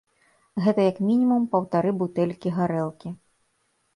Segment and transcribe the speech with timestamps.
[0.67, 3.09] Гэта як мінімум паўтары бутэлькі гарэлкі.